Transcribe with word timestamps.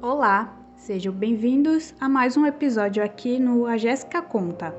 Olá, 0.00 0.56
sejam 0.76 1.12
bem-vindos 1.12 1.92
a 2.00 2.08
mais 2.08 2.36
um 2.36 2.46
episódio 2.46 3.02
aqui 3.02 3.36
no 3.36 3.66
A 3.66 3.76
Jéssica 3.76 4.22
Conta. 4.22 4.72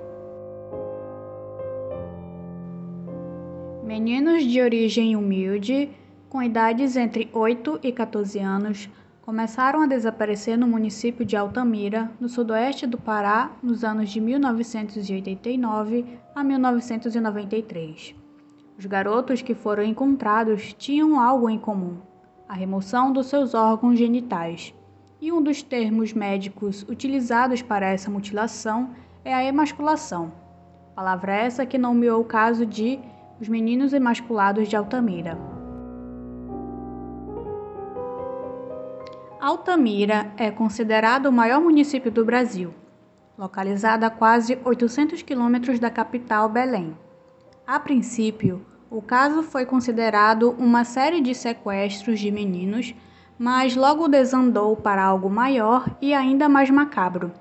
Meninos 3.83 4.45
de 4.45 4.61
origem 4.61 5.17
humilde, 5.17 5.89
com 6.29 6.41
idades 6.41 6.95
entre 6.95 7.29
8 7.33 7.81
e 7.83 7.91
14 7.91 8.39
anos, 8.39 8.89
começaram 9.21 9.81
a 9.81 9.87
desaparecer 9.87 10.57
no 10.57 10.65
município 10.65 11.25
de 11.25 11.35
Altamira, 11.35 12.09
no 12.17 12.29
sudoeste 12.29 12.87
do 12.87 12.97
Pará, 12.97 13.51
nos 13.61 13.83
anos 13.83 14.09
de 14.09 14.21
1989 14.21 16.17
a 16.33 16.41
1993. 16.45 18.15
Os 18.77 18.85
garotos 18.85 19.41
que 19.41 19.53
foram 19.53 19.83
encontrados 19.83 20.73
tinham 20.75 21.19
algo 21.19 21.49
em 21.49 21.59
comum: 21.59 21.97
a 22.47 22.53
remoção 22.53 23.11
dos 23.11 23.27
seus 23.27 23.53
órgãos 23.53 23.99
genitais 23.99 24.73
e 25.21 25.31
um 25.31 25.41
dos 25.41 25.61
termos 25.61 26.13
médicos 26.13 26.83
utilizados 26.83 27.61
para 27.61 27.87
essa 27.87 28.09
mutilação 28.09 28.91
é 29.23 29.33
a 29.33 29.43
emasculação. 29.43 30.31
Palavra 30.95 31.33
essa 31.33 31.65
que 31.65 31.77
nomeou 31.77 32.21
o 32.21 32.25
caso 32.25 32.65
de 32.65 32.99
os 33.39 33.47
meninos 33.47 33.93
emasculados 33.93 34.67
de 34.67 34.75
Altamira. 34.75 35.37
Altamira 39.39 40.31
é 40.35 40.51
considerado 40.51 41.27
o 41.27 41.31
maior 41.31 41.61
município 41.61 42.11
do 42.11 42.25
Brasil, 42.25 42.73
localizado 43.37 44.05
a 44.05 44.09
quase 44.09 44.59
800 44.65 45.21
quilômetros 45.21 45.79
da 45.79 45.89
capital 45.89 46.49
Belém. 46.49 46.97
A 47.65 47.79
princípio, 47.79 48.65
o 48.91 49.01
caso 49.01 49.43
foi 49.43 49.65
considerado 49.65 50.51
uma 50.57 50.83
série 50.83 51.21
de 51.21 51.33
sequestros 51.33 52.19
de 52.19 52.31
meninos 52.31 52.93
mas 53.39 53.73
logo 53.73 54.09
desandou 54.09 54.75
para 54.75 55.01
algo 55.01 55.29
maior 55.29 55.89
e 56.01 56.13
ainda 56.13 56.49
mais 56.49 56.69
macabro. 56.69 57.31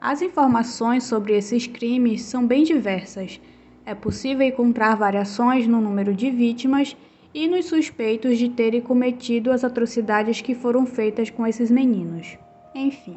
As 0.00 0.20
informações 0.20 1.04
sobre 1.04 1.36
esses 1.36 1.68
crimes 1.68 2.22
são 2.22 2.44
bem 2.44 2.64
diversas. 2.64 3.40
É 3.84 3.94
possível 3.94 4.44
encontrar 4.44 4.96
variações 4.96 5.68
no 5.68 5.80
número 5.80 6.12
de 6.12 6.28
vítimas 6.30 6.96
e 7.32 7.46
nos 7.46 7.66
suspeitos 7.66 8.36
de 8.38 8.48
terem 8.48 8.80
cometido 8.80 9.52
as 9.52 9.62
atrocidades 9.62 10.40
que 10.40 10.54
foram 10.54 10.84
feitas 10.84 11.30
com 11.30 11.46
esses 11.46 11.70
meninos. 11.70 12.36
Enfim. 12.74 13.16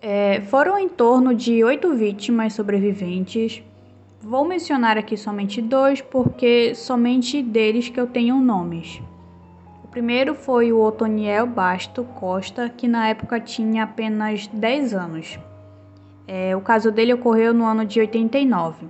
É, 0.00 0.42
foram 0.42 0.78
em 0.78 0.88
torno 0.88 1.34
de 1.34 1.64
oito 1.64 1.92
vítimas 1.92 2.52
sobreviventes. 2.52 3.62
Vou 4.20 4.44
mencionar 4.44 4.96
aqui 4.96 5.16
somente 5.16 5.60
dois, 5.60 6.00
porque 6.00 6.72
somente 6.76 7.42
deles 7.42 7.88
que 7.88 7.98
eu 7.98 8.06
tenho 8.06 8.36
nomes 8.40 9.00
primeiro 9.92 10.34
foi 10.34 10.72
o 10.72 10.80
Otoniel 10.80 11.46
Basto 11.46 12.02
Costa, 12.02 12.70
que 12.70 12.88
na 12.88 13.08
época 13.08 13.38
tinha 13.38 13.84
apenas 13.84 14.46
10 14.46 14.94
anos. 14.94 15.38
É, 16.26 16.56
o 16.56 16.62
caso 16.62 16.90
dele 16.90 17.12
ocorreu 17.12 17.52
no 17.52 17.66
ano 17.66 17.84
de 17.84 18.00
89. 18.00 18.86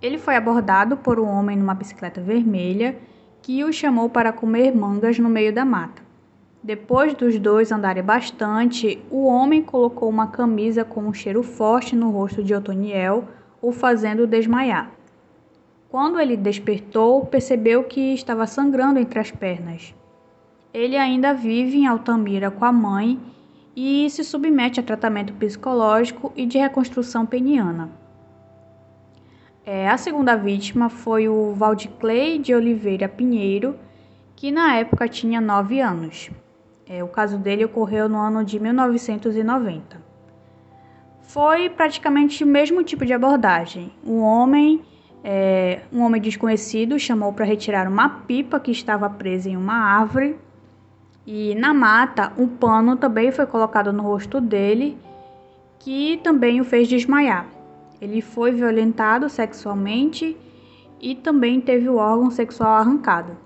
Ele 0.00 0.18
foi 0.18 0.36
abordado 0.36 0.96
por 0.96 1.18
um 1.18 1.26
homem 1.26 1.56
numa 1.56 1.74
bicicleta 1.74 2.20
vermelha 2.20 2.96
que 3.42 3.64
o 3.64 3.72
chamou 3.72 4.08
para 4.08 4.32
comer 4.32 4.72
mangas 4.72 5.18
no 5.18 5.28
meio 5.28 5.52
da 5.52 5.64
mata. 5.64 6.00
Depois 6.62 7.12
dos 7.14 7.36
dois 7.36 7.72
andarem 7.72 8.04
bastante, 8.04 9.04
o 9.10 9.26
homem 9.26 9.62
colocou 9.62 10.08
uma 10.08 10.28
camisa 10.28 10.84
com 10.84 11.02
um 11.02 11.12
cheiro 11.12 11.42
forte 11.42 11.96
no 11.96 12.10
rosto 12.10 12.42
de 12.42 12.54
Otoniel, 12.54 13.24
o 13.60 13.72
fazendo 13.72 14.28
desmaiar. 14.28 14.95
Quando 15.88 16.18
ele 16.18 16.36
despertou, 16.36 17.24
percebeu 17.26 17.84
que 17.84 18.12
estava 18.12 18.46
sangrando 18.46 18.98
entre 18.98 19.18
as 19.18 19.30
pernas. 19.30 19.94
Ele 20.74 20.96
ainda 20.96 21.32
vive 21.32 21.78
em 21.78 21.86
Altamira 21.86 22.50
com 22.50 22.64
a 22.64 22.72
mãe 22.72 23.18
e 23.74 24.08
se 24.10 24.24
submete 24.24 24.80
a 24.80 24.82
tratamento 24.82 25.32
psicológico 25.34 26.32
e 26.34 26.44
de 26.44 26.58
reconstrução 26.58 27.24
peniana. 27.24 27.90
É, 29.64 29.88
a 29.88 29.96
segunda 29.96 30.36
vítima 30.36 30.88
foi 30.88 31.28
o 31.28 31.52
Valdiclei 31.52 32.38
de 32.38 32.54
Oliveira 32.54 33.08
Pinheiro, 33.08 33.76
que 34.34 34.52
na 34.52 34.76
época 34.76 35.08
tinha 35.08 35.40
9 35.40 35.80
anos. 35.80 36.30
É, 36.88 37.02
o 37.02 37.08
caso 37.08 37.36
dele 37.36 37.64
ocorreu 37.64 38.08
no 38.08 38.18
ano 38.18 38.44
de 38.44 38.60
1990. 38.60 40.00
Foi 41.22 41.68
praticamente 41.68 42.44
o 42.44 42.46
mesmo 42.46 42.84
tipo 42.84 43.04
de 43.04 43.12
abordagem. 43.12 43.92
Um 44.04 44.20
homem 44.20 44.82
é, 45.28 45.80
um 45.92 46.02
homem 46.02 46.22
desconhecido 46.22 47.00
chamou 47.00 47.32
para 47.32 47.44
retirar 47.44 47.88
uma 47.88 48.08
pipa 48.08 48.60
que 48.60 48.70
estava 48.70 49.10
presa 49.10 49.50
em 49.50 49.56
uma 49.56 49.74
árvore. 49.74 50.36
E 51.26 51.52
na 51.56 51.74
mata, 51.74 52.32
um 52.38 52.46
pano 52.46 52.94
também 52.94 53.32
foi 53.32 53.44
colocado 53.44 53.92
no 53.92 54.04
rosto 54.04 54.40
dele, 54.40 54.96
que 55.80 56.20
também 56.22 56.60
o 56.60 56.64
fez 56.64 56.86
desmaiar. 56.86 57.44
Ele 58.00 58.20
foi 58.20 58.52
violentado 58.52 59.28
sexualmente 59.28 60.36
e 61.00 61.16
também 61.16 61.60
teve 61.60 61.88
o 61.88 61.96
órgão 61.96 62.30
sexual 62.30 62.74
arrancado. 62.74 63.36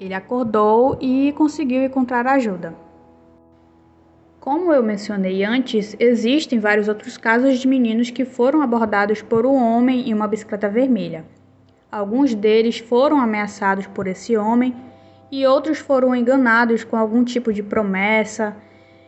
Ele 0.00 0.14
acordou 0.14 0.96
e 1.02 1.34
conseguiu 1.36 1.84
encontrar 1.84 2.26
ajuda. 2.26 2.74
Como 4.40 4.72
eu 4.72 4.82
mencionei 4.82 5.44
antes, 5.44 5.96
existem 5.98 6.60
vários 6.60 6.86
outros 6.86 7.16
casos 7.16 7.58
de 7.58 7.66
meninos 7.66 8.10
que 8.10 8.24
foram 8.24 8.62
abordados 8.62 9.20
por 9.20 9.44
um 9.44 9.56
homem 9.56 10.08
em 10.08 10.14
uma 10.14 10.28
bicicleta 10.28 10.68
vermelha. 10.68 11.24
Alguns 11.90 12.34
deles 12.34 12.78
foram 12.78 13.20
ameaçados 13.20 13.86
por 13.88 14.06
esse 14.06 14.36
homem 14.36 14.74
e 15.30 15.44
outros 15.44 15.78
foram 15.78 16.14
enganados 16.14 16.84
com 16.84 16.96
algum 16.96 17.24
tipo 17.24 17.52
de 17.52 17.62
promessa. 17.62 18.56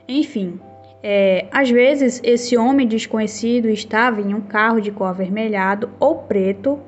Enfim, 0.09 0.59
é, 1.03 1.47
às 1.53 1.71
vezes 1.71 2.21
esse 2.25 2.57
homem 2.57 2.89
desconhecido 2.89 3.69
estava 3.69 4.21
em 4.21 4.35
um 4.35 4.41
carro 4.41 4.81
de 4.81 4.91
cor 4.91 5.09
avermelhado 5.09 5.91
ou 6.01 6.17
preto 6.23 6.81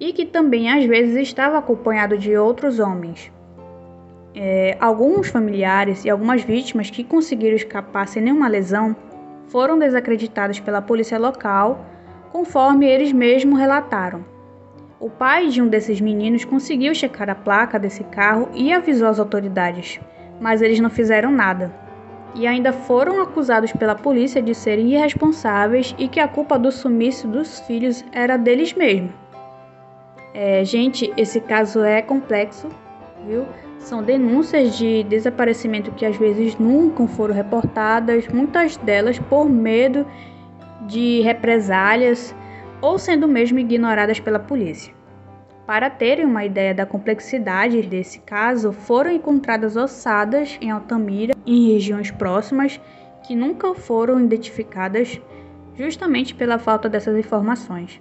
e 0.00 0.12
que 0.12 0.24
também 0.24 0.72
às 0.72 0.84
vezes 0.86 1.16
estava 1.16 1.58
acompanhado 1.58 2.16
de 2.16 2.34
outros 2.36 2.78
homens. 2.78 3.30
É, 4.34 4.76
alguns 4.80 5.28
familiares 5.28 6.04
e 6.04 6.10
algumas 6.10 6.42
vítimas 6.42 6.88
que 6.88 7.02
conseguiram 7.02 7.56
escapar 7.56 8.06
sem 8.06 8.22
nenhuma 8.22 8.46
lesão 8.48 8.94
foram 9.48 9.78
desacreditados 9.78 10.60
pela 10.60 10.80
polícia 10.80 11.18
local, 11.18 11.84
conforme 12.30 12.86
eles 12.86 13.12
mesmos 13.12 13.58
relataram. 13.58 14.24
O 15.00 15.10
pai 15.10 15.48
de 15.48 15.60
um 15.60 15.66
desses 15.66 16.00
meninos 16.00 16.44
conseguiu 16.44 16.94
checar 16.94 17.28
a 17.28 17.34
placa 17.34 17.78
desse 17.78 18.04
carro 18.04 18.48
e 18.54 18.72
avisou 18.72 19.08
as 19.08 19.18
autoridades, 19.18 19.98
mas 20.40 20.62
eles 20.62 20.78
não 20.78 20.90
fizeram 20.90 21.32
nada. 21.32 21.74
E 22.34 22.46
ainda 22.46 22.72
foram 22.72 23.20
acusados 23.20 23.72
pela 23.72 23.96
polícia 23.96 24.40
de 24.40 24.54
serem 24.54 24.92
irresponsáveis 24.92 25.94
e 25.98 26.06
que 26.06 26.20
a 26.20 26.28
culpa 26.28 26.56
do 26.56 26.70
sumiço 26.70 27.26
dos 27.26 27.58
filhos 27.60 28.04
era 28.12 28.36
deles 28.36 28.72
mesmos. 28.74 29.10
É, 30.32 30.64
gente, 30.64 31.12
esse 31.16 31.40
caso 31.40 31.82
é 31.82 32.00
complexo, 32.00 32.68
viu? 33.26 33.44
São 33.80 34.02
denúncias 34.02 34.76
de 34.76 35.02
desaparecimento 35.04 35.90
que 35.92 36.04
às 36.04 36.16
vezes 36.16 36.56
nunca 36.58 37.06
foram 37.08 37.34
reportadas, 37.34 38.28
muitas 38.28 38.76
delas 38.76 39.18
por 39.18 39.48
medo 39.48 40.06
de 40.86 41.20
represálias 41.22 42.34
ou 42.80 42.98
sendo 42.98 43.26
mesmo 43.26 43.58
ignoradas 43.58 44.20
pela 44.20 44.38
polícia. 44.38 44.94
Para 45.66 45.88
terem 45.88 46.24
uma 46.24 46.44
ideia 46.44 46.74
da 46.74 46.84
complexidade 46.84 47.82
desse 47.82 48.20
caso, 48.20 48.70
foram 48.70 49.10
encontradas 49.10 49.76
ossadas 49.76 50.58
em 50.60 50.70
Altamira, 50.70 51.34
em 51.46 51.72
regiões 51.72 52.10
próximas, 52.10 52.80
que 53.26 53.34
nunca 53.34 53.74
foram 53.74 54.20
identificadas 54.20 55.20
justamente 55.74 56.34
pela 56.34 56.58
falta 56.58 56.88
dessas 56.88 57.16
informações. 57.16 58.00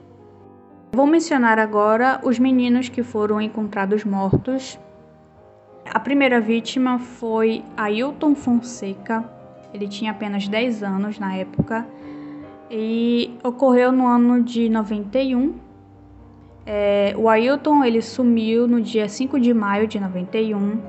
Vou 0.91 1.07
mencionar 1.07 1.57
agora 1.57 2.19
os 2.23 2.37
meninos 2.37 2.89
que 2.89 3.03
foram 3.03 3.39
encontrados 3.39 4.03
mortos 4.03 4.77
a 5.91 5.99
primeira 5.99 6.39
vítima 6.39 6.99
foi 6.99 7.63
Ailton 7.75 8.35
Fonseca. 8.35 9.23
Ele 9.73 9.87
tinha 9.87 10.11
apenas 10.11 10.47
10 10.47 10.83
anos 10.83 11.19
na 11.19 11.35
época 11.35 11.85
e 12.69 13.37
ocorreu 13.43 13.91
no 13.91 14.05
ano 14.05 14.43
de 14.43 14.69
91. 14.69 15.55
É, 16.65 17.15
o 17.17 17.27
Ailton 17.27 17.83
ele 17.83 18.01
sumiu 18.01 18.67
no 18.67 18.81
dia 18.81 19.09
5 19.09 19.39
de 19.39 19.53
maio 19.53 19.87
de 19.87 19.99
91. 19.99 20.79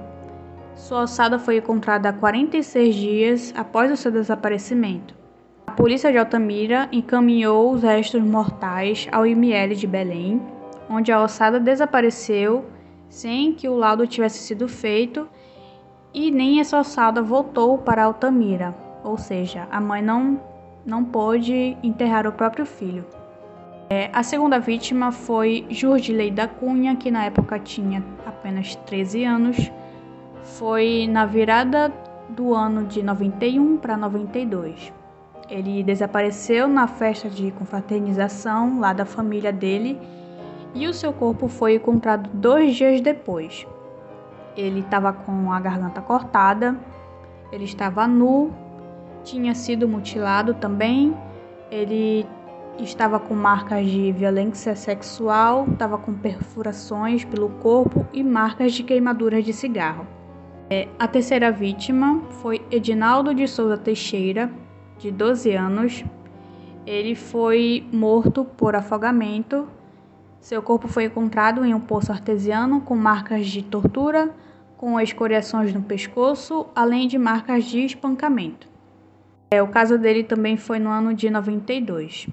Sua 0.74 1.02
ossada 1.02 1.38
foi 1.38 1.56
encontrada 1.56 2.12
46 2.12 2.94
dias 2.94 3.54
após 3.56 3.90
o 3.90 3.96
seu 3.96 4.10
desaparecimento. 4.10 5.14
A 5.66 5.72
polícia 5.72 6.10
de 6.12 6.18
Altamira 6.18 6.88
encaminhou 6.92 7.72
os 7.72 7.82
restos 7.82 8.22
mortais 8.22 9.08
ao 9.10 9.26
IML 9.26 9.74
de 9.74 9.86
Belém, 9.86 10.42
onde 10.90 11.10
a 11.12 11.22
ossada 11.22 11.58
desapareceu 11.58 12.64
sem 13.10 13.52
que 13.52 13.68
o 13.68 13.76
laudo 13.76 14.06
tivesse 14.06 14.38
sido 14.38 14.66
feito 14.68 15.28
e 16.14 16.30
nem 16.30 16.60
essa 16.60 16.78
ossada 16.78 17.20
voltou 17.20 17.76
para 17.76 18.04
Altamira, 18.04 18.74
ou 19.04 19.18
seja, 19.18 19.68
a 19.70 19.80
mãe 19.80 20.00
não, 20.00 20.40
não 20.86 21.04
pôde 21.04 21.76
enterrar 21.82 22.26
o 22.26 22.32
próprio 22.32 22.64
filho. 22.64 23.04
É, 23.90 24.08
a 24.12 24.22
segunda 24.22 24.60
vítima 24.60 25.10
foi 25.10 25.66
Jurdilei 25.68 26.30
da 26.30 26.46
Cunha, 26.46 26.94
que 26.94 27.10
na 27.10 27.24
época 27.24 27.58
tinha 27.58 28.04
apenas 28.24 28.76
13 28.76 29.24
anos. 29.24 29.72
Foi 30.42 31.08
na 31.10 31.26
virada 31.26 31.92
do 32.28 32.54
ano 32.54 32.86
de 32.86 33.02
91 33.02 33.78
para 33.78 33.96
92. 33.96 34.92
Ele 35.48 35.82
desapareceu 35.82 36.68
na 36.68 36.86
festa 36.86 37.28
de 37.28 37.50
confraternização 37.50 38.78
lá 38.78 38.92
da 38.92 39.04
família 39.04 39.52
dele 39.52 39.98
e 40.74 40.86
o 40.86 40.94
seu 40.94 41.12
corpo 41.12 41.48
foi 41.48 41.74
encontrado 41.74 42.30
dois 42.32 42.76
dias 42.76 43.00
depois. 43.00 43.66
Ele 44.56 44.80
estava 44.80 45.12
com 45.12 45.52
a 45.52 45.60
garganta 45.60 46.00
cortada, 46.00 46.76
ele 47.52 47.64
estava 47.64 48.06
nu, 48.06 48.52
tinha 49.24 49.54
sido 49.54 49.88
mutilado 49.88 50.54
também, 50.54 51.16
ele 51.70 52.26
estava 52.78 53.18
com 53.18 53.34
marcas 53.34 53.86
de 53.86 54.12
violência 54.12 54.74
sexual, 54.74 55.66
estava 55.70 55.98
com 55.98 56.12
perfurações 56.14 57.24
pelo 57.24 57.48
corpo 57.48 58.06
e 58.12 58.22
marcas 58.22 58.72
de 58.72 58.82
queimaduras 58.82 59.44
de 59.44 59.52
cigarro. 59.52 60.06
É, 60.68 60.88
a 60.98 61.08
terceira 61.08 61.50
vítima 61.50 62.22
foi 62.42 62.64
Edinaldo 62.70 63.34
de 63.34 63.46
Souza 63.48 63.76
Teixeira, 63.76 64.50
de 64.98 65.10
12 65.10 65.52
anos. 65.52 66.04
Ele 66.86 67.14
foi 67.14 67.86
morto 67.92 68.44
por 68.44 68.76
afogamento. 68.76 69.66
Seu 70.40 70.62
corpo 70.62 70.88
foi 70.88 71.04
encontrado 71.04 71.64
em 71.64 71.74
um 71.74 71.80
poço 71.80 72.10
artesiano 72.10 72.80
com 72.80 72.96
marcas 72.96 73.46
de 73.46 73.62
tortura, 73.62 74.34
com 74.76 74.98
escoriações 74.98 75.72
no 75.74 75.82
pescoço, 75.82 76.66
além 76.74 77.06
de 77.06 77.18
marcas 77.18 77.64
de 77.64 77.84
espancamento. 77.84 78.66
É, 79.50 79.62
o 79.62 79.68
caso 79.68 79.98
dele 79.98 80.24
também 80.24 80.56
foi 80.56 80.78
no 80.78 80.88
ano 80.88 81.12
de 81.12 81.28
92. 81.28 82.28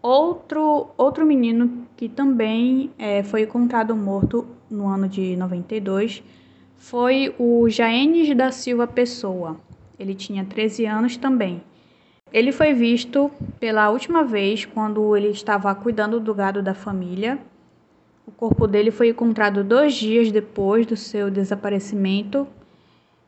Outro, 0.00 0.90
outro 0.96 1.26
menino 1.26 1.88
que 1.96 2.08
também 2.08 2.92
é, 2.98 3.22
foi 3.22 3.42
encontrado 3.42 3.96
morto 3.96 4.46
no 4.70 4.86
ano 4.86 5.08
de 5.08 5.34
92 5.34 6.22
foi 6.76 7.34
o 7.38 7.68
Jaenes 7.68 8.36
da 8.36 8.52
Silva 8.52 8.86
Pessoa. 8.86 9.58
Ele 9.98 10.14
tinha 10.14 10.44
13 10.44 10.84
anos 10.84 11.16
também. 11.16 11.62
Ele 12.34 12.50
foi 12.50 12.74
visto 12.74 13.30
pela 13.60 13.88
última 13.90 14.24
vez 14.24 14.64
quando 14.64 15.16
ele 15.16 15.28
estava 15.28 15.72
cuidando 15.72 16.18
do 16.18 16.34
gado 16.34 16.60
da 16.60 16.74
família. 16.74 17.38
O 18.26 18.32
corpo 18.32 18.66
dele 18.66 18.90
foi 18.90 19.10
encontrado 19.10 19.62
dois 19.62 19.94
dias 19.94 20.32
depois 20.32 20.84
do 20.84 20.96
seu 20.96 21.30
desaparecimento. 21.30 22.44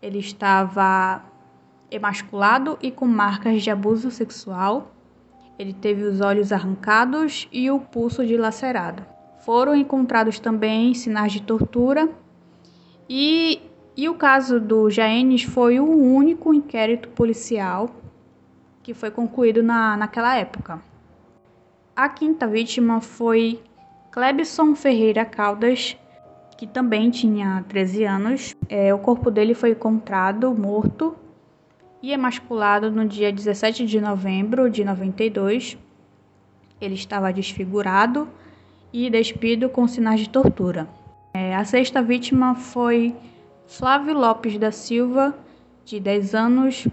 Ele 0.03 0.19
estava 0.19 1.23
emasculado 1.88 2.76
e 2.82 2.91
com 2.91 3.06
marcas 3.06 3.62
de 3.62 3.70
abuso 3.70 4.11
sexual. 4.11 4.93
Ele 5.56 5.73
teve 5.73 6.03
os 6.03 6.20
olhos 6.20 6.50
arrancados 6.50 7.47
e 7.53 7.70
o 7.70 7.79
pulso 7.79 8.26
dilacerado. 8.26 9.05
Foram 9.44 9.76
encontrados 9.76 10.41
também 10.41 10.94
sinais 10.94 11.32
de 11.32 11.43
tortura 11.43 12.08
e, 13.08 13.61
e 13.97 14.08
o 14.08 14.14
caso 14.14 14.58
do 14.58 14.91
Jaenes 14.91 15.44
foi 15.44 15.79
o 15.79 15.88
único 15.88 16.53
inquérito 16.53 17.08
policial 17.11 17.88
que 18.86 18.94
foi 18.94 19.10
concluído 19.10 19.64
na, 19.64 19.96
naquela 19.96 20.36
época. 20.36 20.80
A 21.96 22.08
quinta 22.08 22.46
vítima 22.46 23.00
foi 23.00 23.60
Clebson 24.12 24.76
Ferreira 24.76 25.24
Caldas, 25.24 25.96
que 26.56 26.68
também 26.68 27.10
tinha 27.10 27.64
13 27.66 28.04
anos. 28.04 28.54
É, 28.68 28.94
o 28.94 28.98
corpo 29.00 29.28
dele 29.28 29.54
foi 29.54 29.72
encontrado 29.72 30.54
morto 30.54 31.16
e 32.00 32.12
emasculado 32.12 32.88
no 32.88 33.04
dia 33.04 33.32
17 33.32 33.84
de 33.86 34.00
novembro 34.00 34.70
de 34.70 34.84
92. 34.84 35.76
Ele 36.80 36.94
estava 36.94 37.32
desfigurado 37.32 38.28
e 38.92 39.10
despido 39.10 39.68
com 39.68 39.88
sinais 39.88 40.20
de 40.20 40.28
tortura. 40.28 40.88
É, 41.34 41.56
a 41.56 41.64
sexta 41.64 42.00
vítima 42.00 42.54
foi 42.54 43.16
Flávio 43.66 44.14
Lopes 44.14 44.56
da 44.58 44.70
Silva, 44.70 45.36
de 45.84 45.98
10 45.98 46.36
anos. 46.36 46.86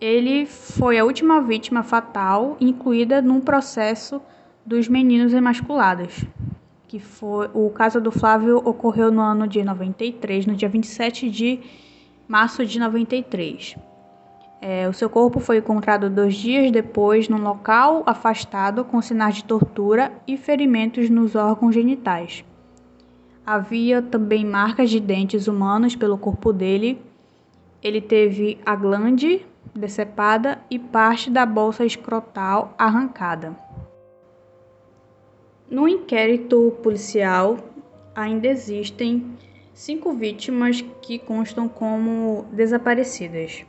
Ele 0.00 0.44
foi 0.44 0.98
a 0.98 1.04
última 1.04 1.40
vítima 1.40 1.82
fatal 1.82 2.56
incluída 2.60 3.22
no 3.22 3.40
processo 3.40 4.20
dos 4.64 4.88
meninos 4.88 5.32
emasculados, 5.32 6.22
que 6.86 7.00
foi 7.00 7.48
o 7.54 7.70
caso 7.70 7.98
do 7.98 8.10
Flávio 8.10 8.58
ocorreu 8.58 9.10
no 9.10 9.22
ano 9.22 9.46
de 9.46 9.64
93, 9.64 10.44
no 10.44 10.54
dia 10.54 10.68
27 10.68 11.30
de 11.30 11.60
março 12.28 12.66
de 12.66 12.78
93. 12.78 13.76
É, 14.60 14.86
o 14.86 14.92
seu 14.92 15.08
corpo 15.08 15.40
foi 15.40 15.58
encontrado 15.58 16.10
dois 16.10 16.34
dias 16.34 16.70
depois 16.70 17.28
num 17.28 17.42
local 17.42 18.02
afastado 18.04 18.84
com 18.84 19.00
sinais 19.00 19.36
de 19.36 19.44
tortura 19.44 20.12
e 20.26 20.36
ferimentos 20.36 21.08
nos 21.08 21.34
órgãos 21.34 21.74
genitais. 21.74 22.44
Havia 23.46 24.02
também 24.02 24.44
marcas 24.44 24.90
de 24.90 25.00
dentes 25.00 25.46
humanos 25.46 25.96
pelo 25.96 26.18
corpo 26.18 26.52
dele. 26.52 27.00
Ele 27.82 28.00
teve 28.00 28.58
a 28.66 28.74
glande 28.74 29.46
decepada 29.78 30.58
e 30.70 30.78
parte 30.78 31.30
da 31.30 31.44
bolsa 31.44 31.84
escrotal 31.84 32.74
arrancada. 32.78 33.56
No 35.68 35.88
inquérito 35.88 36.76
policial, 36.82 37.58
ainda 38.14 38.46
existem 38.46 39.36
cinco 39.74 40.12
vítimas 40.12 40.80
que 41.02 41.18
constam 41.18 41.68
como 41.68 42.46
desaparecidas. 42.52 43.66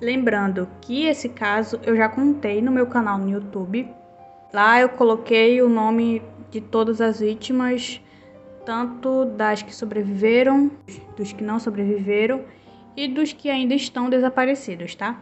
Lembrando 0.00 0.68
que 0.82 1.06
esse 1.06 1.28
caso 1.30 1.80
eu 1.82 1.96
já 1.96 2.08
contei 2.08 2.60
no 2.60 2.70
meu 2.70 2.86
canal 2.86 3.18
no 3.18 3.30
YouTube. 3.30 3.88
Lá 4.52 4.80
eu 4.80 4.90
coloquei 4.90 5.62
o 5.62 5.68
nome 5.68 6.22
de 6.50 6.60
todas 6.60 7.00
as 7.00 7.20
vítimas, 7.20 8.00
tanto 8.64 9.24
das 9.24 9.62
que 9.62 9.74
sobreviveram, 9.74 10.70
dos 11.16 11.32
que 11.32 11.42
não 11.42 11.58
sobreviveram 11.58 12.42
e 12.96 13.06
dos 13.06 13.32
que 13.32 13.50
ainda 13.50 13.74
estão 13.74 14.08
desaparecidos, 14.08 14.94
tá? 14.94 15.20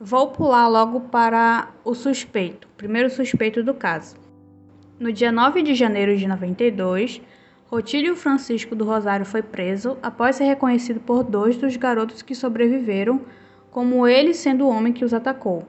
Vou 0.00 0.28
pular 0.28 0.66
logo 0.68 1.00
para 1.00 1.68
o 1.84 1.94
suspeito, 1.94 2.66
primeiro 2.76 3.10
suspeito 3.10 3.62
do 3.62 3.74
caso. 3.74 4.16
No 4.98 5.12
dia 5.12 5.30
9 5.30 5.62
de 5.62 5.74
janeiro 5.74 6.16
de 6.16 6.26
92, 6.26 7.20
Rotílio 7.66 8.14
Francisco 8.14 8.74
do 8.74 8.84
Rosário 8.84 9.26
foi 9.26 9.42
preso 9.42 9.98
após 10.02 10.36
ser 10.36 10.44
reconhecido 10.44 11.00
por 11.00 11.22
dois 11.22 11.56
dos 11.56 11.76
garotos 11.76 12.22
que 12.22 12.34
sobreviveram 12.34 13.20
como 13.70 14.06
ele 14.06 14.32
sendo 14.32 14.64
o 14.64 14.68
homem 14.68 14.92
que 14.92 15.04
os 15.04 15.12
atacou. 15.12 15.64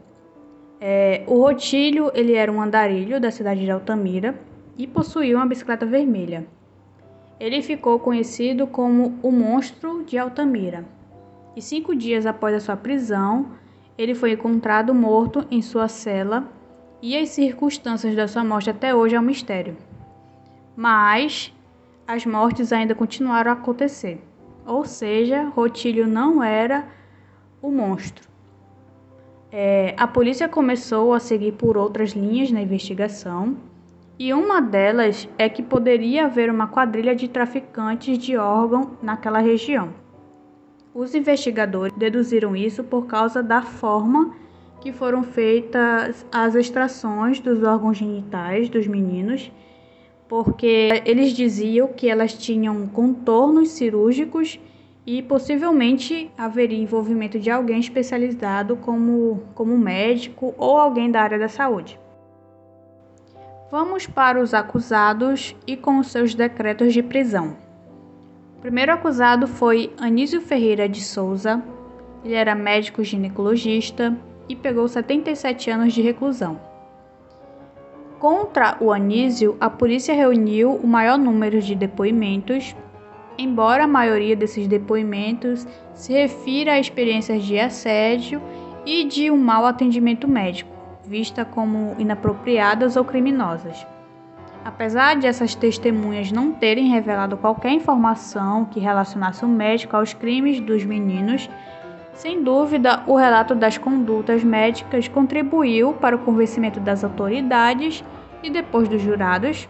É, 0.80 1.24
o 1.26 1.40
Rotílio 1.42 2.12
ele 2.14 2.34
era 2.34 2.52
um 2.52 2.62
andarilho 2.62 3.20
da 3.20 3.32
cidade 3.32 3.62
de 3.62 3.72
Altamira 3.72 4.36
e 4.78 4.86
possuía 4.86 5.36
uma 5.36 5.46
bicicleta 5.46 5.86
vermelha. 5.86 6.46
Ele 7.40 7.62
ficou 7.62 8.00
conhecido 8.00 8.68
como 8.68 9.18
o 9.24 9.32
Monstro 9.32 10.04
de 10.04 10.18
Altamira. 10.18 10.86
E 11.56 11.62
cinco 11.62 11.96
dias 11.96 12.26
após 12.26 12.54
a 12.54 12.60
sua 12.60 12.76
prisão, 12.76 13.52
ele 13.98 14.14
foi 14.14 14.34
encontrado 14.34 14.94
morto 14.94 15.46
em 15.50 15.62
sua 15.62 15.88
cela 15.88 16.52
e 17.02 17.18
as 17.18 17.30
circunstâncias 17.30 18.16
da 18.16 18.28
sua 18.28 18.44
morte 18.44 18.70
até 18.70 18.94
hoje 18.94 19.16
é 19.16 19.20
um 19.20 19.24
mistério. 19.24 19.78
Mas 20.76 21.54
as 22.08 22.26
mortes 22.26 22.74
ainda 22.74 22.94
continuaram 22.94 23.52
a 23.52 23.54
acontecer. 23.54 24.22
Ou 24.66 24.84
seja, 24.84 25.46
Rotílio 25.56 26.08
não 26.08 26.44
era 26.44 26.86
o 27.62 27.72
monstro. 27.72 28.28
É, 29.52 29.96
a 29.98 30.06
polícia 30.06 30.50
começou 30.50 31.14
a 31.14 31.20
seguir 31.20 31.54
por 31.54 31.78
outras 31.78 32.12
linhas 32.12 32.52
na 32.52 32.62
investigação, 32.62 33.56
e 34.20 34.34
uma 34.34 34.62
delas 34.62 35.30
é 35.38 35.48
que 35.48 35.64
poderia 35.64 36.26
haver 36.26 36.50
uma 36.50 36.68
quadrilha 36.68 37.16
de 37.16 37.28
traficantes 37.28 38.18
de 38.18 38.36
órgão 38.36 38.98
naquela 39.02 39.40
região. 39.40 39.94
Os 40.96 41.14
investigadores 41.14 41.94
deduziram 41.98 42.56
isso 42.56 42.82
por 42.82 43.06
causa 43.06 43.44
da 43.44 43.62
forma 43.62 44.34
que 44.80 44.94
foram 44.94 45.24
feitas 45.24 46.26
as 46.32 46.56
extrações 46.56 47.38
dos 47.42 47.62
órgãos 47.62 47.98
genitais 47.98 48.70
dos 48.70 48.88
meninos, 48.88 49.52
porque 50.26 51.04
eles 51.06 51.34
diziam 51.34 51.90
que 51.90 52.08
elas 52.08 52.34
tinham 52.34 52.88
contornos 52.88 53.72
cirúrgicos 53.72 54.58
e 55.06 55.22
possivelmente 55.22 56.32
haveria 56.38 56.82
envolvimento 56.82 57.38
de 57.38 57.52
alguém 57.52 57.82
especializado 57.82 58.78
como, 58.78 59.44
como 59.54 59.78
médico 59.78 60.56
ou 60.58 60.78
alguém 60.78 61.12
da 61.12 61.22
área 61.22 61.38
da 61.38 61.50
saúde. 61.50 62.00
Vamos 63.70 64.08
para 64.08 64.42
os 64.42 64.54
acusados 64.54 65.58
e 65.68 65.76
com 65.76 66.02
seus 66.04 66.34
decretos 66.34 66.94
de 66.94 67.04
prisão. 67.04 67.65
Primeiro 68.66 68.92
acusado 68.92 69.46
foi 69.46 69.94
Anísio 69.96 70.42
Ferreira 70.42 70.90
de 70.90 71.00
Souza. 71.00 71.62
Ele 72.24 72.34
era 72.34 72.56
médico 72.56 73.04
ginecologista 73.04 74.18
e 74.50 74.56
pegou 74.56 74.88
77 74.88 75.70
anos 75.70 75.94
de 75.94 76.02
reclusão. 76.02 76.60
Contra 78.18 78.76
o 78.82 78.92
Anísio, 78.92 79.56
a 79.60 79.70
polícia 79.70 80.16
reuniu 80.16 80.74
o 80.74 80.88
maior 80.88 81.16
número 81.16 81.62
de 81.62 81.76
depoimentos 81.76 82.76
embora 83.38 83.84
a 83.84 83.88
maioria 83.88 84.36
desses 84.36 84.68
depoimentos 84.68 85.68
se 85.94 86.14
refira 86.14 86.74
a 86.74 86.80
experiências 86.80 87.44
de 87.44 87.60
assédio 87.60 88.42
e 88.84 89.04
de 89.04 89.30
um 89.30 89.38
mau 89.38 89.64
atendimento 89.68 90.28
médico, 90.28 90.72
vista 91.06 91.46
como 91.46 91.96
inapropriadas 92.00 92.96
ou 92.96 93.06
criminosas. 93.06 93.86
Apesar 94.66 95.16
de 95.16 95.28
essas 95.28 95.54
testemunhas 95.54 96.32
não 96.32 96.52
terem 96.52 96.88
revelado 96.88 97.38
qualquer 97.38 97.72
informação 97.72 98.66
que 98.66 98.80
relacionasse 98.80 99.46
o 99.46 99.48
médico 99.48 99.96
aos 99.96 100.12
crimes 100.12 100.60
dos 100.60 100.84
meninos, 100.84 101.48
Sem 102.16 102.42
dúvida, 102.42 103.04
o 103.08 103.18
relato 103.18 103.54
das 103.54 103.78
condutas 103.78 104.42
médicas 104.42 105.08
contribuiu 105.10 105.92
para 105.94 106.16
o 106.16 106.20
convencimento 106.20 106.80
das 106.80 107.04
autoridades 107.04 108.06
e 108.42 108.50
depois 108.50 108.88
dos 108.88 109.02
jurados. 109.02 109.68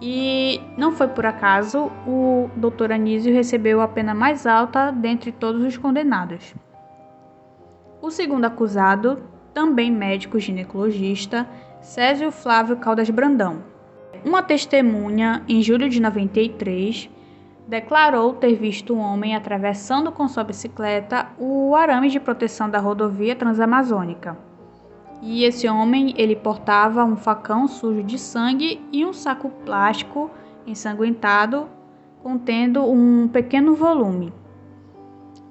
E 0.00 0.62
não 0.78 0.92
foi 0.92 1.08
por 1.08 1.26
acaso 1.26 1.92
o 2.06 2.48
Dr. 2.56 2.92
Anísio 2.92 3.34
recebeu 3.34 3.82
a 3.82 3.88
pena 3.88 4.14
mais 4.14 4.46
alta 4.46 4.90
dentre 4.90 5.30
todos 5.30 5.62
os 5.62 5.76
condenados. 5.76 6.54
O 8.00 8.10
segundo 8.10 8.46
acusado, 8.46 9.22
também 9.52 9.90
médico 9.90 10.38
ginecologista, 10.38 11.46
Césio 11.82 12.32
Flávio 12.32 12.78
Caldas 12.78 13.10
Brandão. 13.10 13.62
Uma 14.24 14.42
testemunha, 14.42 15.44
em 15.48 15.62
julho 15.62 15.88
de 15.88 16.00
93, 16.00 17.08
declarou 17.68 18.32
ter 18.32 18.54
visto 18.54 18.94
um 18.94 18.98
homem 18.98 19.36
atravessando 19.36 20.10
com 20.10 20.26
sua 20.26 20.42
bicicleta 20.42 21.28
o 21.38 21.74
arame 21.76 22.08
de 22.08 22.18
proteção 22.18 22.68
da 22.68 22.78
rodovia 22.78 23.36
transamazônica. 23.36 24.36
E 25.22 25.44
esse 25.44 25.68
homem, 25.68 26.14
ele 26.16 26.34
portava 26.34 27.04
um 27.04 27.16
facão 27.16 27.68
sujo 27.68 28.02
de 28.02 28.18
sangue 28.18 28.80
e 28.92 29.04
um 29.04 29.12
saco 29.12 29.50
plástico 29.64 30.30
ensanguentado 30.66 31.68
contendo 32.22 32.82
um 32.84 33.28
pequeno 33.28 33.74
volume. 33.74 34.32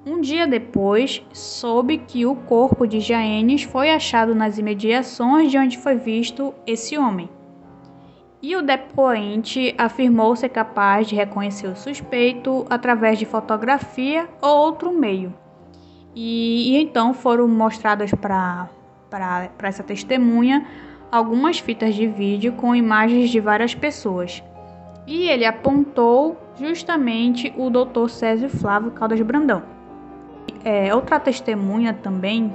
Um 0.06 0.20
dia 0.20 0.46
depois, 0.46 1.22
soube 1.32 1.98
que 1.98 2.24
o 2.24 2.34
corpo 2.34 2.86
de 2.86 3.00
Jaenes 3.00 3.62
foi 3.62 3.90
achado 3.90 4.34
nas 4.34 4.58
imediações 4.58 5.50
de 5.50 5.58
onde 5.58 5.78
foi 5.78 5.96
visto 5.96 6.54
esse 6.66 6.96
homem. 6.96 7.28
E 8.40 8.54
o 8.54 8.62
depoente 8.62 9.74
afirmou 9.76 10.36
ser 10.36 10.48
capaz 10.50 11.08
de 11.08 11.16
reconhecer 11.16 11.66
o 11.66 11.76
suspeito 11.76 12.64
através 12.70 13.18
de 13.18 13.26
fotografia 13.26 14.28
ou 14.40 14.58
outro 14.58 14.92
meio. 14.92 15.34
E, 16.14 16.72
e 16.72 16.82
então 16.82 17.12
foram 17.12 17.48
mostradas 17.48 18.12
para 18.12 18.68
essa 19.62 19.82
testemunha 19.82 20.66
algumas 21.10 21.58
fitas 21.58 21.94
de 21.94 22.06
vídeo 22.06 22.52
com 22.52 22.74
imagens 22.74 23.30
de 23.30 23.40
várias 23.40 23.74
pessoas. 23.74 24.42
E 25.06 25.28
ele 25.28 25.44
apontou 25.44 26.36
justamente 26.60 27.52
o 27.56 27.70
Dr. 27.70 28.08
Césio 28.08 28.48
Flávio 28.48 28.92
Caldas 28.92 29.20
Brandão. 29.20 29.62
É, 30.64 30.94
outra 30.94 31.18
testemunha 31.18 31.94
também 31.94 32.54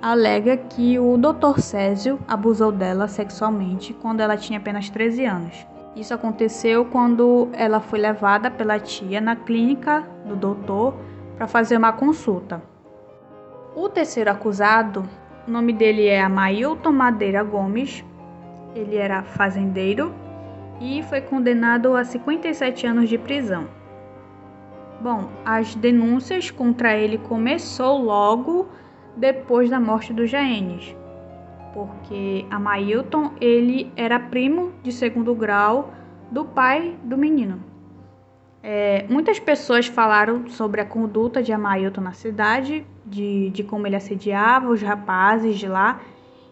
alega 0.00 0.56
que 0.56 0.98
o 0.98 1.16
Dr. 1.16 1.60
Césio 1.60 2.18
abusou 2.26 2.70
dela 2.70 3.08
sexualmente 3.08 3.92
quando 3.92 4.20
ela 4.20 4.36
tinha 4.36 4.58
apenas 4.58 4.88
13 4.88 5.24
anos. 5.24 5.66
Isso 5.96 6.14
aconteceu 6.14 6.84
quando 6.84 7.48
ela 7.52 7.80
foi 7.80 7.98
levada 7.98 8.50
pela 8.50 8.78
tia 8.78 9.20
na 9.20 9.34
clínica 9.34 10.06
do 10.24 10.36
doutor 10.36 10.94
para 11.36 11.48
fazer 11.48 11.76
uma 11.76 11.92
consulta. 11.92 12.62
O 13.74 13.88
terceiro 13.88 14.30
acusado, 14.30 15.08
o 15.46 15.50
nome 15.50 15.72
dele 15.72 16.06
é 16.06 16.20
Amailton 16.20 16.92
Madeira 16.92 17.42
Gomes, 17.42 18.04
ele 18.74 18.96
era 18.96 19.22
fazendeiro 19.22 20.14
e 20.80 21.02
foi 21.04 21.20
condenado 21.20 21.96
a 21.96 22.04
57 22.04 22.86
anos 22.86 23.08
de 23.08 23.18
prisão. 23.18 23.66
Bom, 25.00 25.28
as 25.44 25.74
denúncias 25.74 26.50
contra 26.50 26.96
ele 26.96 27.18
começou 27.18 28.02
logo 28.02 28.68
depois 29.18 29.68
da 29.68 29.80
morte 29.80 30.12
do 30.12 30.26
Jaenes, 30.26 30.94
porque 31.74 32.46
Amailton 32.50 33.32
ele 33.40 33.92
era 33.96 34.18
primo 34.18 34.72
de 34.82 34.92
segundo 34.92 35.34
grau 35.34 35.92
do 36.30 36.44
pai 36.44 36.96
do 37.02 37.18
menino. 37.18 37.62
É, 38.62 39.06
muitas 39.08 39.38
pessoas 39.38 39.86
falaram 39.86 40.48
sobre 40.48 40.80
a 40.80 40.84
conduta 40.84 41.42
de 41.42 41.52
Amailton 41.52 42.00
na 42.00 42.12
cidade, 42.12 42.86
de, 43.04 43.50
de 43.50 43.62
como 43.62 43.86
ele 43.86 43.96
assediava 43.96 44.68
os 44.68 44.82
rapazes 44.82 45.58
de 45.58 45.68
lá 45.68 46.00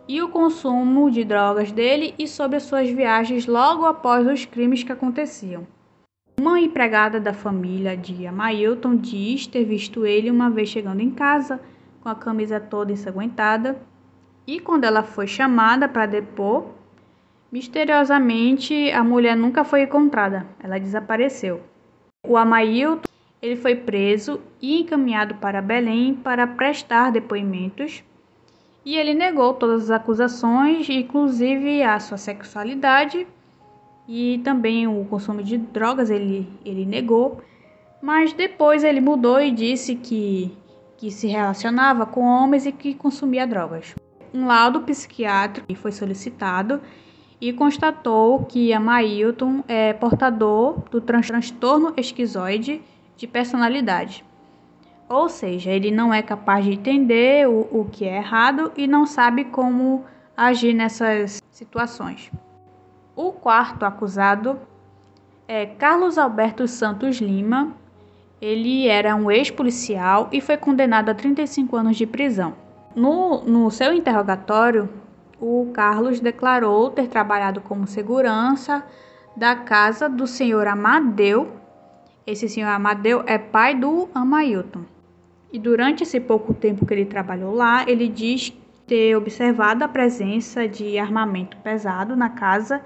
e 0.08 0.22
o 0.22 0.28
consumo 0.28 1.10
de 1.10 1.24
drogas 1.24 1.72
dele 1.72 2.14
e 2.18 2.28
sobre 2.28 2.56
as 2.56 2.62
suas 2.62 2.88
viagens 2.88 3.46
logo 3.46 3.84
após 3.84 4.26
os 4.26 4.44
crimes 4.44 4.82
que 4.82 4.92
aconteciam. 4.92 5.66
Uma 6.38 6.60
empregada 6.60 7.18
da 7.18 7.32
família 7.32 7.96
de 7.96 8.26
Amailton 8.26 8.96
diz 8.96 9.46
ter 9.46 9.64
visto 9.64 10.06
ele 10.06 10.30
uma 10.30 10.48
vez 10.48 10.68
chegando 10.68 11.00
em 11.00 11.10
casa 11.10 11.60
com 12.06 12.10
a 12.10 12.14
camisa 12.14 12.60
toda 12.60 12.92
ensanguentada, 12.92 13.76
e 14.46 14.60
quando 14.60 14.84
ela 14.84 15.02
foi 15.02 15.26
chamada 15.26 15.88
para 15.88 16.06
depor, 16.06 16.66
misteriosamente 17.50 18.92
a 18.92 19.02
mulher 19.02 19.36
nunca 19.36 19.64
foi 19.64 19.82
encontrada, 19.82 20.46
ela 20.62 20.78
desapareceu. 20.78 21.60
O 22.24 22.36
Amailton 22.36 23.08
ele 23.42 23.56
foi 23.56 23.74
preso 23.74 24.40
e 24.62 24.82
encaminhado 24.82 25.34
para 25.34 25.60
Belém 25.60 26.14
para 26.14 26.46
prestar 26.46 27.10
depoimentos. 27.10 28.04
E 28.84 28.96
ele 28.96 29.12
negou 29.12 29.54
todas 29.54 29.82
as 29.82 29.90
acusações, 29.90 30.88
inclusive 30.88 31.82
a 31.82 31.98
sua 31.98 32.18
sexualidade 32.18 33.26
e 34.06 34.40
também 34.44 34.86
o 34.86 35.04
consumo 35.06 35.42
de 35.42 35.58
drogas, 35.58 36.08
ele, 36.08 36.48
ele 36.64 36.86
negou. 36.86 37.42
Mas 38.00 38.32
depois 38.32 38.84
ele 38.84 39.00
mudou 39.00 39.40
e 39.40 39.50
disse 39.50 39.96
que 39.96 40.56
que 40.96 41.10
se 41.10 41.26
relacionava 41.26 42.06
com 42.06 42.22
homens 42.22 42.66
e 42.66 42.72
que 42.72 42.94
consumia 42.94 43.46
drogas. 43.46 43.94
Um 44.32 44.46
laudo 44.46 44.80
psiquiátrico 44.82 45.74
foi 45.74 45.92
solicitado 45.92 46.80
e 47.40 47.52
constatou 47.52 48.44
que 48.44 48.72
a 48.72 48.80
Mailton 48.80 49.62
é 49.68 49.92
portador 49.92 50.80
do 50.90 51.00
transtorno 51.00 51.92
esquizoide 51.96 52.82
de 53.16 53.26
personalidade. 53.26 54.24
Ou 55.08 55.28
seja, 55.28 55.70
ele 55.70 55.90
não 55.90 56.12
é 56.12 56.22
capaz 56.22 56.64
de 56.64 56.72
entender 56.72 57.48
o, 57.48 57.68
o 57.70 57.88
que 57.90 58.04
é 58.04 58.16
errado 58.16 58.72
e 58.76 58.86
não 58.86 59.06
sabe 59.06 59.44
como 59.44 60.04
agir 60.36 60.74
nessas 60.74 61.40
situações. 61.50 62.30
O 63.14 63.32
quarto 63.32 63.84
acusado 63.84 64.58
é 65.46 65.64
Carlos 65.64 66.18
Alberto 66.18 66.66
Santos 66.66 67.18
Lima, 67.18 67.72
ele 68.40 68.86
era 68.86 69.14
um 69.14 69.30
ex-policial 69.30 70.28
e 70.30 70.40
foi 70.40 70.56
condenado 70.56 71.08
a 71.08 71.14
35 71.14 71.76
anos 71.76 71.96
de 71.96 72.06
prisão. 72.06 72.54
No, 72.94 73.42
no 73.42 73.70
seu 73.70 73.92
interrogatório, 73.92 74.88
o 75.40 75.70
Carlos 75.72 76.20
declarou 76.20 76.90
ter 76.90 77.08
trabalhado 77.08 77.60
como 77.60 77.86
segurança 77.86 78.84
da 79.36 79.54
casa 79.54 80.08
do 80.08 80.26
senhor 80.26 80.66
Amadeu. 80.66 81.52
Esse 82.26 82.48
senhor 82.48 82.68
Amadeu 82.68 83.22
é 83.26 83.38
pai 83.38 83.74
do 83.74 84.08
Amailton. 84.14 84.84
E 85.52 85.58
durante 85.58 86.02
esse 86.02 86.18
pouco 86.20 86.52
tempo 86.52 86.84
que 86.84 86.92
ele 86.92 87.04
trabalhou 87.04 87.54
lá, 87.54 87.84
ele 87.88 88.08
diz 88.08 88.52
ter 88.86 89.16
observado 89.16 89.84
a 89.84 89.88
presença 89.88 90.68
de 90.68 90.98
armamento 90.98 91.56
pesado 91.58 92.14
na 92.16 92.30
casa 92.30 92.82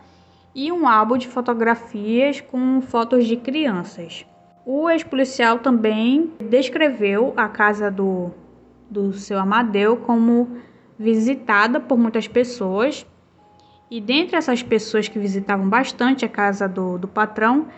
e 0.54 0.72
um 0.72 0.88
álbum 0.88 1.16
de 1.16 1.28
fotografias 1.28 2.40
com 2.40 2.80
fotos 2.80 3.26
de 3.26 3.36
crianças. 3.36 4.26
O 4.64 4.90
ex-policial 4.90 5.58
também 5.58 6.32
descreveu 6.38 7.32
a 7.36 7.48
casa 7.48 7.90
do, 7.90 8.30
do 8.90 9.12
seu 9.12 9.38
Amadeu 9.38 9.96
como 9.96 10.58
visitada 10.98 11.80
por 11.80 11.98
muitas 11.98 12.28
pessoas. 12.28 13.06
E 13.90 14.00
dentre 14.00 14.36
essas 14.36 14.62
pessoas 14.62 15.08
que 15.08 15.18
visitavam 15.18 15.68
bastante 15.68 16.24
a 16.24 16.28
casa 16.28 16.68
do, 16.68 16.98
do 16.98 17.08
patrão 17.08 17.68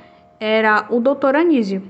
era 0.40 0.86
o 0.90 1.00
doutor 1.00 1.36
Anísio. 1.36 1.82